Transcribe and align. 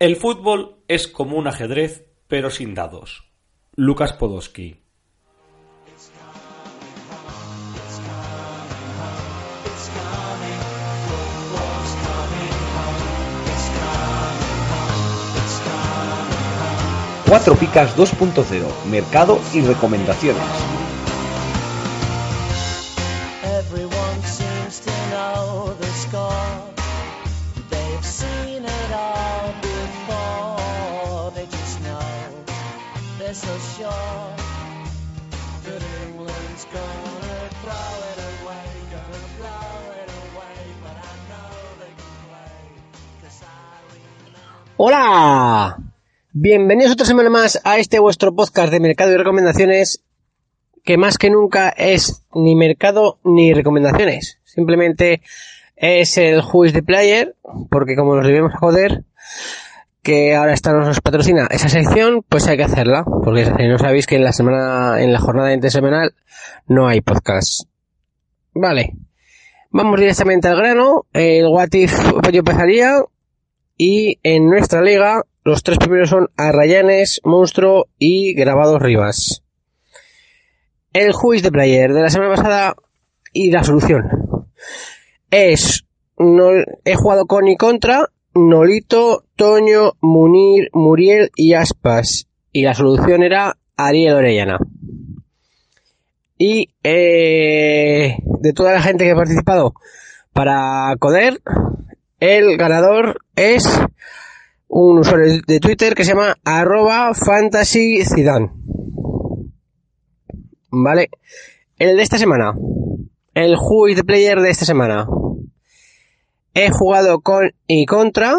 El 0.00 0.14
fútbol 0.14 0.76
es 0.86 1.08
como 1.08 1.36
un 1.36 1.48
ajedrez, 1.48 2.04
pero 2.28 2.50
sin 2.50 2.72
dados. 2.72 3.32
Lucas 3.74 4.12
Podolski. 4.12 4.80
Cuatro 17.26 17.56
Picas 17.56 17.96
2.0, 17.96 18.84
mercado 18.84 19.40
y 19.52 19.62
recomendaciones. 19.62 20.40
Everyone 23.42 24.22
seems 24.22 24.78
to 24.78 24.92
know 25.10 25.74
the 25.80 25.86
score. 25.88 26.67
Hola, 44.80 45.76
bienvenidos 46.32 46.92
otra 46.92 47.04
semana 47.04 47.30
más 47.30 47.60
a 47.64 47.78
este 47.78 47.98
vuestro 47.98 48.34
podcast 48.34 48.70
de 48.70 48.78
mercado 48.78 49.12
y 49.12 49.16
recomendaciones 49.16 50.04
que 50.84 50.96
más 50.96 51.18
que 51.18 51.30
nunca 51.30 51.68
es 51.70 52.22
ni 52.32 52.54
mercado 52.54 53.18
ni 53.24 53.52
recomendaciones. 53.52 54.38
Simplemente 54.44 55.20
es 55.76 56.16
el 56.16 56.40
Who 56.40 56.72
the 56.72 56.82
Player, 56.82 57.34
porque 57.70 57.96
como 57.96 58.14
nos 58.14 58.26
debemos 58.26 58.52
joder, 58.54 59.04
que 60.08 60.34
ahora 60.34 60.54
esta 60.54 60.72
nos 60.72 61.02
patrocina 61.02 61.48
esa 61.50 61.68
sección, 61.68 62.24
pues 62.26 62.48
hay 62.48 62.56
que 62.56 62.64
hacerla, 62.64 63.04
porque 63.04 63.44
no 63.44 63.76
sabéis 63.76 64.06
que 64.06 64.16
en 64.16 64.24
la 64.24 64.32
semana, 64.32 65.02
en 65.02 65.12
la 65.12 65.20
jornada 65.20 65.52
intersemanal 65.52 66.14
no 66.66 66.88
hay 66.88 67.02
podcast. 67.02 67.68
Vale. 68.54 68.94
Vamos 69.68 70.00
directamente 70.00 70.48
al 70.48 70.56
grano. 70.56 71.04
El 71.12 71.44
What 71.48 71.74
If 71.74 71.92
yo 72.32 72.38
empezaría. 72.38 73.02
Y 73.76 74.18
en 74.22 74.48
nuestra 74.48 74.80
liga, 74.80 75.24
los 75.44 75.62
tres 75.62 75.76
primeros 75.76 76.08
son 76.08 76.30
Arrayanes, 76.38 77.20
Monstruo 77.24 77.88
y 77.98 78.32
Grabados 78.32 78.80
Rivas. 78.80 79.42
El 80.94 81.12
is 81.34 81.42
the 81.42 81.52
Player 81.52 81.92
de 81.92 82.00
la 82.00 82.08
semana 82.08 82.34
pasada 82.34 82.76
y 83.34 83.50
la 83.50 83.62
solución 83.62 84.08
es 85.30 85.84
no, 86.18 86.48
he 86.86 86.94
jugado 86.94 87.26
con 87.26 87.46
y 87.46 87.58
contra 87.58 88.08
Nolito, 88.46 89.24
Toño, 89.36 89.94
Munir, 90.00 90.68
Muriel 90.72 91.30
y 91.34 91.54
Aspas. 91.54 92.28
Y 92.52 92.62
la 92.62 92.74
solución 92.74 93.22
era 93.22 93.56
Ariel 93.76 94.14
Orellana. 94.14 94.58
Y 96.38 96.70
eh, 96.84 98.16
de 98.40 98.52
toda 98.52 98.72
la 98.72 98.82
gente 98.82 99.04
que 99.04 99.10
ha 99.10 99.16
participado 99.16 99.74
para 100.32 100.94
Coder, 100.98 101.40
el 102.20 102.56
ganador 102.56 103.18
es 103.34 103.68
un 104.68 104.98
usuario 104.98 105.40
de 105.46 105.60
Twitter 105.60 105.94
que 105.94 106.04
se 106.04 106.12
llama 106.12 106.36
arroba 106.44 107.12
fantasyzidane. 107.14 108.50
Vale. 110.70 111.10
El 111.76 111.96
de 111.96 112.02
esta 112.02 112.18
semana. 112.18 112.52
El 113.34 113.56
Who 113.56 113.86
Player 114.06 114.40
de 114.40 114.50
esta 114.50 114.64
semana. 114.64 115.06
He 116.60 116.72
jugado 116.72 117.20
con 117.20 117.52
y 117.68 117.86
contra 117.86 118.34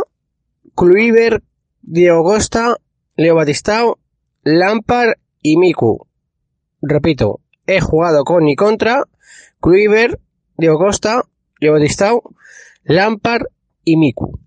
Kluivert, 0.75 1.41
Diego 1.81 2.21
Costa, 2.21 2.75
Leo 3.15 3.33
Batistao, 3.33 3.97
Lampard 4.43 5.13
y 5.41 5.55
Miku. 5.55 6.05
Repito, 6.81 7.39
he 7.65 7.79
jugado 7.79 8.25
con 8.25 8.49
y 8.49 8.57
contra 8.57 9.05
Kluivert, 9.61 10.19
Diego 10.57 10.79
Costa, 10.79 11.23
Leo 11.61 11.71
Batistao, 11.71 12.23
Lampard 12.83 13.43
y 13.85 13.95
Miku. 13.95 14.37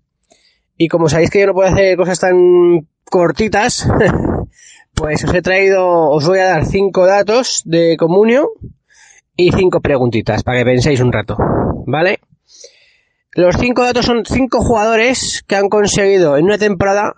Y 0.77 0.87
como 0.87 1.09
sabéis 1.09 1.31
que 1.31 1.39
yo 1.39 1.47
no 1.47 1.55
puedo 1.55 1.69
hacer 1.69 1.97
cosas 1.97 2.19
tan 2.19 2.87
cortitas, 3.05 3.89
pues 4.93 5.23
os 5.23 5.33
he 5.33 5.41
traído, 5.41 6.11
os 6.11 6.27
voy 6.27 6.37
a 6.37 6.45
dar 6.45 6.67
cinco 6.67 7.07
datos 7.07 7.63
de 7.65 7.97
comunio 7.97 8.51
y 9.35 9.51
cinco 9.51 9.81
preguntitas 9.81 10.43
para 10.43 10.59
que 10.59 10.65
penséis 10.65 11.01
un 11.01 11.11
rato, 11.11 11.37
¿vale? 11.87 12.19
Los 13.35 13.55
cinco 13.57 13.83
datos 13.83 14.05
son 14.05 14.25
cinco 14.25 14.61
jugadores 14.61 15.43
que 15.47 15.55
han 15.55 15.67
conseguido 15.67 16.37
en 16.37 16.45
una 16.45 16.59
temporada 16.59 17.13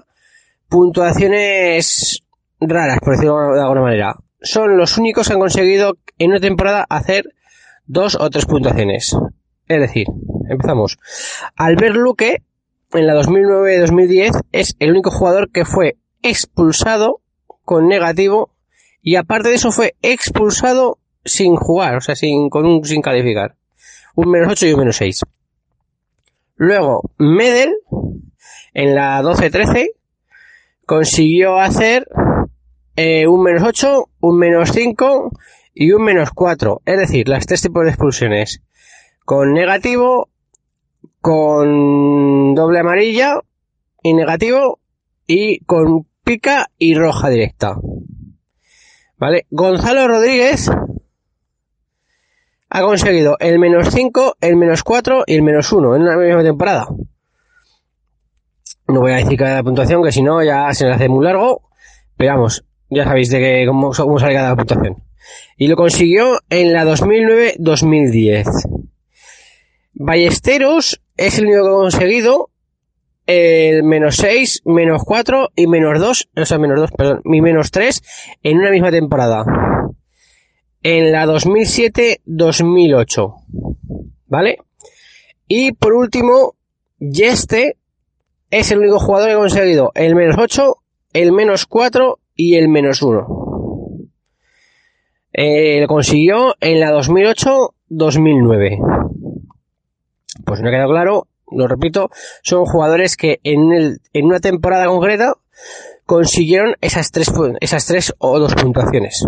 puntuaciones 0.69 2.23
raras, 2.61 2.99
por 3.01 3.13
decirlo 3.13 3.53
de 3.53 3.61
alguna 3.61 3.81
manera. 3.81 4.15
Son 4.41 4.77
los 4.77 4.97
únicos 4.97 5.27
que 5.27 5.33
han 5.33 5.39
conseguido 5.39 5.97
en 6.17 6.31
una 6.31 6.39
temporada 6.39 6.85
hacer 6.89 7.25
dos 7.85 8.15
o 8.15 8.29
tres 8.29 8.45
puntuaciones. 8.45 9.15
Es 9.67 9.79
decir, 9.79 10.07
empezamos. 10.49 10.97
Albert 11.57 11.95
Luque, 11.95 12.43
en 12.93 13.07
la 13.07 13.15
2009-2010, 13.15 14.41
es 14.51 14.75
el 14.79 14.91
único 14.91 15.11
jugador 15.11 15.51
que 15.51 15.65
fue 15.65 15.97
expulsado 16.21 17.19
con 17.63 17.87
negativo 17.87 18.51
y 19.01 19.17
aparte 19.17 19.49
de 19.49 19.55
eso 19.55 19.71
fue 19.71 19.95
expulsado 20.01 20.97
sin 21.25 21.55
jugar, 21.55 21.97
o 21.97 22.01
sea, 22.01 22.15
sin, 22.15 22.49
con 22.49 22.65
un, 22.65 22.85
sin 22.85 23.01
calificar. 23.01 23.55
Un 24.15 24.29
menos 24.29 24.49
8 24.51 24.67
y 24.67 24.73
un 24.73 24.79
menos 24.79 24.95
6. 24.95 25.21
Luego, 26.55 27.11
Medel, 27.17 27.75
en 28.73 28.95
la 28.95 29.21
12-13, 29.21 29.89
consiguió 30.85 31.57
hacer 31.59 32.07
eh, 32.95 33.27
un 33.27 33.43
menos 33.43 33.63
8, 33.63 34.05
un 34.21 34.37
menos 34.37 34.71
5 34.71 35.31
y 35.73 35.91
un 35.91 36.03
menos 36.03 36.29
4. 36.33 36.81
Es 36.85 36.97
decir, 36.97 37.27
las 37.27 37.45
tres 37.45 37.61
tipos 37.61 37.83
de 37.83 37.89
expulsiones. 37.89 38.61
Con 39.25 39.53
negativo, 39.53 40.29
con 41.19 42.53
doble 42.53 42.79
amarilla 42.79 43.41
y 44.01 44.13
negativo 44.13 44.79
y 45.27 45.59
con 45.65 46.05
pica 46.23 46.67
y 46.77 46.95
roja 46.95 47.29
directa. 47.29 47.75
¿Vale? 49.17 49.45
Gonzalo 49.49 50.07
Rodríguez 50.07 50.69
ha 52.75 52.81
conseguido 52.81 53.37
el 53.39 53.57
menos 53.57 53.87
5, 53.89 54.35
el 54.41 54.57
menos 54.57 54.83
4 54.83 55.23
y 55.27 55.35
el 55.35 55.43
menos 55.43 55.71
1 55.71 55.95
en 55.95 56.01
una 56.01 56.17
misma 56.17 56.43
temporada. 56.43 56.87
No 58.89 58.99
voy 58.99 59.13
a 59.13 59.15
decir 59.15 59.39
cada 59.39 59.63
puntuación, 59.63 60.03
que 60.03 60.11
si 60.11 60.21
no 60.21 60.43
ya 60.43 60.73
se 60.73 60.85
me 60.85 60.91
hace 60.91 61.07
muy 61.07 61.23
largo. 61.23 61.69
Pero 62.17 62.33
vamos, 62.33 62.65
ya 62.89 63.05
sabéis 63.05 63.29
de 63.29 63.39
que, 63.39 63.65
cómo, 63.65 63.91
cómo 63.91 64.19
sale 64.19 64.33
cada 64.33 64.57
puntuación. 64.57 64.97
Y 65.55 65.69
lo 65.69 65.77
consiguió 65.77 66.41
en 66.49 66.73
la 66.73 66.83
2009-2010. 66.83 68.43
Ballesteros 69.93 71.01
es 71.15 71.39
el 71.39 71.45
único 71.45 71.63
que 71.63 71.69
ha 71.69 71.79
conseguido 71.79 72.49
el 73.25 73.83
menos 73.83 74.17
6, 74.17 74.63
menos 74.65 75.01
4 75.05 75.51
y 75.55 75.67
menos 75.67 75.97
2, 75.97 76.29
o 76.35 76.45
sea, 76.45 76.59
menos 76.59 76.77
2, 76.81 76.91
perdón, 76.91 77.21
y 77.23 77.39
menos 77.39 77.71
3 77.71 78.03
en 78.43 78.57
una 78.57 78.69
misma 78.69 78.91
temporada. 78.91 79.45
En 80.87 81.11
la 81.11 81.25
2007-2008. 81.25 83.33
¿Vale? 84.27 84.59
Y 85.47 85.71
por 85.71 85.93
último, 85.93 86.53
Yeste 86.99 87.77
es 88.51 88.69
el 88.69 88.77
único 88.77 88.99
jugador 88.99 89.29
que 89.29 89.33
ha 89.33 89.37
conseguido 89.37 89.91
el 89.95 90.13
menos 90.13 90.35
8, 90.37 90.75
el 91.13 91.31
menos 91.31 91.65
4 91.65 92.19
y 92.35 92.57
el 92.57 92.69
menos 92.69 93.01
1. 93.01 93.25
Eh, 95.33 95.81
lo 95.81 95.87
consiguió 95.87 96.53
en 96.59 96.79
la 96.79 96.91
2008-2009. 96.91 98.77
Pues 100.45 100.61
no 100.61 100.69
ha 100.69 100.71
quedado 100.71 100.91
claro, 100.91 101.27
lo 101.51 101.67
repito, 101.67 102.11
son 102.43 102.65
jugadores 102.65 103.17
que 103.17 103.39
en, 103.43 103.73
el, 103.73 104.01
en 104.13 104.25
una 104.25 104.39
temporada 104.39 104.85
concreta 104.85 105.33
consiguieron 106.05 106.75
esas 106.79 107.11
tres, 107.11 107.33
esas 107.59 107.87
tres 107.87 108.13
o 108.19 108.37
dos 108.37 108.53
puntuaciones. 108.53 109.25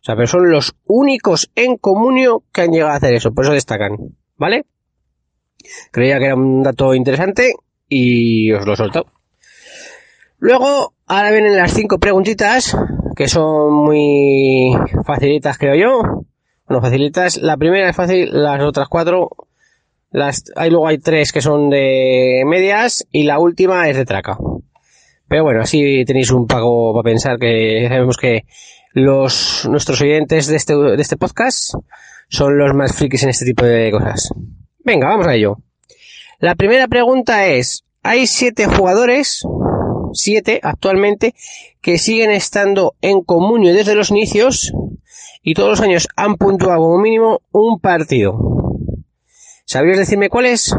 O 0.00 0.04
sea, 0.04 0.14
pero 0.14 0.26
son 0.26 0.50
los 0.50 0.76
únicos 0.86 1.50
en 1.54 1.76
comunio 1.76 2.44
que 2.52 2.62
han 2.62 2.70
llegado 2.70 2.92
a 2.92 2.96
hacer 2.96 3.14
eso, 3.14 3.32
por 3.32 3.44
eso 3.44 3.52
destacan. 3.52 3.96
¿Vale? 4.36 4.64
Creía 5.90 6.18
que 6.18 6.26
era 6.26 6.36
un 6.36 6.62
dato 6.62 6.94
interesante 6.94 7.54
y 7.88 8.52
os 8.52 8.64
lo 8.64 8.76
solto. 8.76 9.06
Luego, 10.38 10.94
ahora 11.06 11.32
vienen 11.32 11.56
las 11.56 11.74
cinco 11.74 11.98
preguntitas, 11.98 12.76
que 13.16 13.26
son 13.26 13.74
muy 13.74 14.70
facilitas, 15.04 15.58
creo 15.58 15.74
yo. 15.74 16.24
Bueno, 16.66 16.80
facilitas. 16.80 17.38
La 17.38 17.56
primera 17.56 17.90
es 17.90 17.96
fácil, 17.96 18.28
las 18.32 18.62
otras 18.62 18.88
cuatro, 18.88 19.30
las, 20.10 20.44
hay 20.54 20.70
luego 20.70 20.86
hay 20.86 20.98
tres 20.98 21.32
que 21.32 21.40
son 21.40 21.70
de 21.70 22.42
medias 22.46 23.06
y 23.10 23.24
la 23.24 23.38
última 23.38 23.88
es 23.88 23.96
de 23.96 24.04
traca. 24.04 24.38
Pero 25.28 25.44
bueno, 25.44 25.60
así 25.60 26.04
tenéis 26.06 26.30
un 26.30 26.46
pago 26.46 26.92
para 26.94 27.02
pensar 27.02 27.38
que 27.38 27.86
sabemos 27.88 28.16
que 28.16 28.44
los, 28.92 29.68
nuestros 29.70 30.00
oyentes 30.00 30.46
de 30.46 30.56
este, 30.56 30.74
de 30.74 31.02
este 31.02 31.16
podcast 31.16 31.74
son 32.28 32.58
los 32.58 32.74
más 32.74 32.94
frikis 32.94 33.22
en 33.24 33.28
este 33.28 33.44
tipo 33.44 33.64
de 33.64 33.90
cosas. 33.90 34.30
Venga, 34.84 35.08
vamos 35.08 35.26
a 35.26 35.34
ello. 35.34 35.58
La 36.38 36.54
primera 36.54 36.88
pregunta 36.88 37.46
es, 37.46 37.84
hay 38.02 38.26
siete 38.26 38.66
jugadores, 38.66 39.42
siete 40.14 40.60
actualmente, 40.62 41.34
que 41.82 41.98
siguen 41.98 42.30
estando 42.30 42.94
en 43.02 43.22
comunio 43.22 43.74
desde 43.74 43.94
los 43.94 44.10
inicios 44.10 44.72
y 45.42 45.54
todos 45.54 45.70
los 45.70 45.80
años 45.80 46.08
han 46.16 46.36
puntuado 46.36 46.80
como 46.80 46.98
mínimo 46.98 47.40
un 47.52 47.80
partido. 47.80 48.38
¿Sabrías 49.64 49.98
decirme 49.98 50.30
cuáles? 50.30 50.74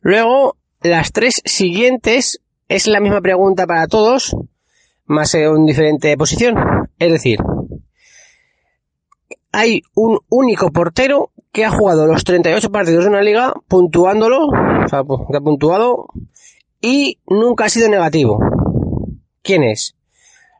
Luego, 0.00 0.56
las 0.82 1.12
tres 1.12 1.42
siguientes 1.44 2.40
es 2.68 2.86
la 2.86 3.00
misma 3.00 3.20
pregunta 3.20 3.66
para 3.66 3.86
todos, 3.86 4.36
más 5.04 5.34
en 5.34 5.66
diferente 5.66 6.16
posición. 6.16 6.56
Es 6.98 7.12
decir, 7.12 7.38
hay 9.52 9.82
un 9.94 10.18
único 10.28 10.70
portero 10.70 11.30
que 11.52 11.64
ha 11.64 11.70
jugado 11.70 12.06
los 12.06 12.24
38 12.24 12.70
partidos 12.70 13.04
de 13.04 13.10
una 13.10 13.22
liga, 13.22 13.54
puntuándolo, 13.68 14.46
o 14.46 14.88
sea, 14.88 15.02
que 15.04 15.36
ha 15.36 15.40
puntuado, 15.40 16.08
y 16.80 17.18
nunca 17.26 17.64
ha 17.64 17.68
sido 17.68 17.88
negativo. 17.88 18.38
¿Quién 19.42 19.62
es? 19.62 19.96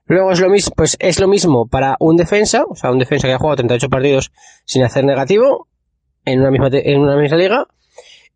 Luego 0.06 0.31
es 0.31 0.41
lo 0.41 0.49
mismo, 0.49 0.73
pues 0.76 0.97
es 1.00 1.20
lo 1.20 1.29
mismo 1.29 1.67
para 1.67 1.97
un 1.99 2.17
defensa, 2.17 2.64
o 2.69 2.76
sea, 2.76 2.93
un 2.93 2.99
defensa 2.99 3.26
que 3.26 3.35
ha 3.35 3.38
jugado 3.38 3.56
38 3.56 3.91
partidos 3.91 4.32
sin 4.64 4.85
hacer 4.85 5.05
negativo 5.05 5.69
en 6.25 6.41
una 6.41 6.50
misma, 6.50 6.69
en 6.73 7.00
una 7.00 7.17
misma 7.17 7.37
liga, 7.37 7.67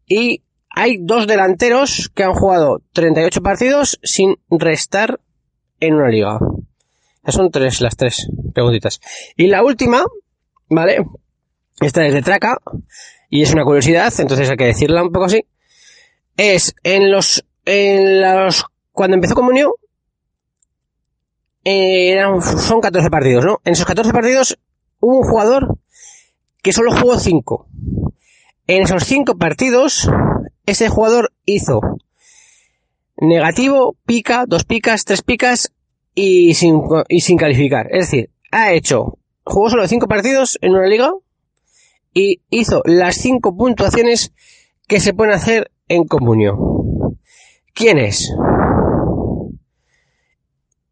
y 0.07 0.43
hay 0.71 0.99
dos 1.01 1.27
delanteros 1.27 2.11
que 2.15 2.23
han 2.23 2.35
jugado 2.35 2.83
38 2.93 3.43
partidos 3.43 3.99
sin 4.03 4.37
restar 4.49 5.21
en 5.81 5.95
una 5.95 6.09
liga. 6.09 6.39
Esas 7.23 7.35
son 7.35 7.51
tres, 7.51 7.81
las 7.81 7.97
tres 7.97 8.29
preguntitas. 8.55 9.01
Y 9.37 9.49
la 9.49 9.63
última, 9.65 10.05
¿vale? 10.69 11.05
Esta 11.81 12.07
es 12.07 12.15
de 12.15 12.23
traca 12.23 12.59
y 13.29 13.43
es 13.43 13.53
una 13.53 13.65
curiosidad, 13.65 14.13
entonces 14.19 14.49
hay 14.49 14.57
que 14.57 14.67
decirla 14.67 15.03
un 15.03 15.11
poco 15.11 15.27
así. 15.27 15.45
Es 16.37 16.75
en 16.83 17.11
los, 17.11 17.45
en 17.65 18.21
los, 18.21 18.65
cuando 18.93 19.17
empezó 19.17 19.35
Comunio, 19.35 19.75
eh, 21.65 22.13
eran, 22.13 22.41
son 22.41 22.81
14 22.81 23.11
partidos, 23.11 23.45
¿no? 23.45 23.61
En 23.65 23.73
esos 23.73 23.87
14 23.87 24.13
partidos 24.13 24.59
hubo 25.01 25.19
un 25.19 25.25
jugador 25.25 25.79
que 26.63 26.73
solo 26.73 26.93
jugó 26.93 27.19
5. 27.19 27.69
En 28.67 28.83
esos 28.83 29.05
5 29.05 29.37
partidos, 29.37 30.09
ese 30.71 30.89
jugador 30.89 31.33
hizo 31.45 31.81
negativo, 33.17 33.97
pica, 34.07 34.45
dos 34.47 34.65
picas, 34.65 35.05
tres 35.05 35.23
picas 35.23 35.73
y 36.15 36.55
sin, 36.55 36.81
calificar. 37.39 37.89
Es 37.91 38.11
decir, 38.11 38.31
ha 38.51 38.73
hecho, 38.73 39.19
jugó 39.45 39.71
solo 39.71 39.87
5 39.87 40.09
partidos 40.09 40.59
en 40.61 40.73
una 40.73 40.87
liga, 40.87 41.13
y 42.13 42.41
hizo 42.51 42.83
las 42.85 43.17
cinco 43.17 43.57
puntuaciones 43.57 44.33
que 44.89 45.01
se 45.01 45.15
pueden 45.15 45.35
hacer 45.35 45.71
en 45.89 46.05
comunión. 46.05 46.57
¿Quién 47.73 47.99
es? 47.99 48.33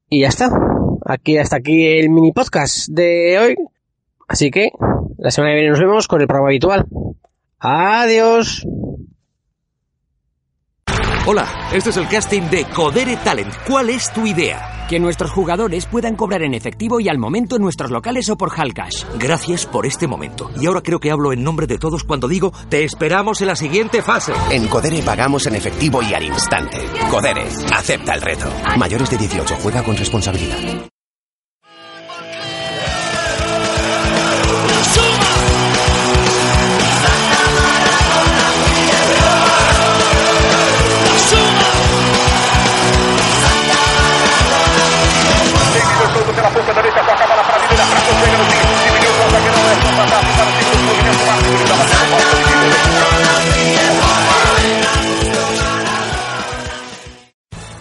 Y 0.09 0.23
ya 0.23 0.29
está. 0.29 0.51
Aquí 1.05 1.37
hasta 1.39 1.57
aquí 1.57 1.87
el 1.87 2.11
mini 2.11 2.33
podcast 2.33 2.89
de 2.89 3.39
hoy. 3.39 3.57
Así 4.29 4.51
que 4.51 4.71
la 5.19 5.31
semana 5.31 5.53
que 5.53 5.61
viene 5.61 5.71
nos 5.71 5.81
vemos 5.81 6.07
con 6.07 6.21
el 6.21 6.27
programa 6.27 6.49
habitual. 6.49 6.87
Adiós. 7.59 8.67
Hola, 11.31 11.69
este 11.75 11.91
es 11.91 11.97
el 11.99 12.09
casting 12.09 12.41
de 12.45 12.65
Codere 12.65 13.19
Talent. 13.19 13.53
¿Cuál 13.67 13.91
es 13.91 14.11
tu 14.15 14.27
idea? 14.27 14.87
Que 14.89 14.99
nuestros 14.99 15.31
jugadores 15.31 15.85
puedan 15.85 16.17
cobrar 16.17 16.41
en 16.41 16.55
efectivo 16.55 17.01
y 17.01 17.11
al 17.11 17.19
momento 17.19 17.57
en 17.57 17.61
nuestros 17.61 17.91
locales 17.91 18.31
o 18.31 18.39
por 18.39 18.51
Halcash. 18.51 19.05
Gracias 19.19 19.67
por 19.67 19.85
este 19.85 20.07
momento. 20.07 20.51
Y 20.59 20.65
ahora 20.65 20.81
creo 20.81 21.01
que 21.01 21.11
hablo 21.11 21.35
en 21.35 21.45
nombre 21.45 21.67
de 21.67 21.77
todos 21.77 22.05
cuando 22.05 22.29
digo, 22.29 22.51
te 22.71 22.83
esperamos 22.83 23.43
en 23.43 23.49
la 23.49 23.57
siguiente 23.57 24.01
fase. 24.01 24.33
En 24.51 24.69
Codere 24.69 25.03
pagamos 25.03 25.47
en 25.47 25.57
efectivo 25.57 26.01
y 26.03 26.15
al 26.15 26.25
instante. 26.25 26.79
Codere, 27.11 27.47
acepta 27.75 28.15
el 28.15 28.23
reto. 28.23 28.51
Mayores 28.79 29.11
de 29.11 29.19
18, 29.19 29.57
juega 29.61 29.83
con 29.83 29.99
responsabilidad. 29.99 30.89